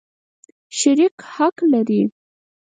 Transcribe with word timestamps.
شریک 0.77 1.15
حق 1.33 1.55
لري. 1.71 2.01